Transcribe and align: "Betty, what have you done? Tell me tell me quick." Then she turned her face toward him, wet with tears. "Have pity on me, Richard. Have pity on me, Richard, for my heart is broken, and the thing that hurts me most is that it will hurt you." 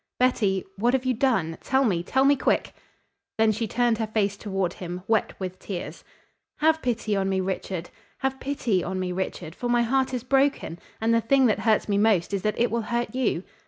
"Betty, 0.17 0.65
what 0.77 0.95
have 0.95 1.05
you 1.05 1.13
done? 1.13 1.59
Tell 1.61 1.83
me 1.83 2.01
tell 2.01 2.25
me 2.25 2.35
quick." 2.35 2.73
Then 3.37 3.51
she 3.51 3.67
turned 3.67 3.99
her 3.99 4.07
face 4.07 4.35
toward 4.35 4.73
him, 4.73 5.03
wet 5.07 5.39
with 5.39 5.59
tears. 5.59 6.03
"Have 6.57 6.81
pity 6.81 7.15
on 7.15 7.29
me, 7.29 7.39
Richard. 7.39 7.91
Have 8.21 8.39
pity 8.39 8.83
on 8.83 8.99
me, 8.99 9.11
Richard, 9.11 9.53
for 9.53 9.69
my 9.69 9.83
heart 9.83 10.11
is 10.11 10.23
broken, 10.23 10.79
and 10.99 11.13
the 11.13 11.21
thing 11.21 11.45
that 11.45 11.59
hurts 11.59 11.87
me 11.87 11.99
most 11.99 12.33
is 12.33 12.41
that 12.41 12.57
it 12.59 12.71
will 12.71 12.81
hurt 12.89 13.13
you." 13.13 13.43